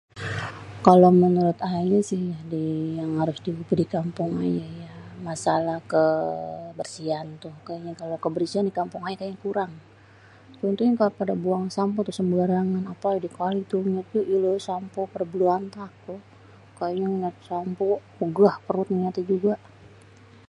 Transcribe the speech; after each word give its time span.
kalo 0.85 1.07
menurut 1.23 1.57
ayé 1.69 1.83
méh 1.93 2.03
si 2.09 2.17
[ya] 2.33 2.41
di 2.51 2.63
yang 2.99 3.11
harus 3.21 3.37
di 3.45 3.51
kampung 3.95 4.29
ayé 4.43 4.65
[ya] 4.95 5.27
masalah 5.27 5.79
ké 5.91 6.03
bersihan 6.77 7.27
tuh 7.43 7.53
kayényé 7.67 7.91
kebersihan 8.25 8.65
di 8.67 8.73
kampung 8.79 9.01
ayé 9.07 9.15
tuh 9.21 9.41
kurang, 9.45 9.71
itu 10.71 10.81
kalo 11.01 11.33
buang 11.43 11.65
sampéh 11.75 12.13
sembarangan 12.17 12.83
apélagi 12.93 13.23
di 13.25 13.29
kali 13.39 13.61
tuh 13.71 14.59
sampéh 14.67 15.05
padé 15.13 15.25
bélantak, 15.33 15.91
kayényé 16.79 17.07
ngéliat 17.09 17.35
sampéh 17.49 17.93
ogah 18.25 18.55
perlu 18.65 18.83
ngeliatnyé 18.93 19.23
juga. 19.31 19.55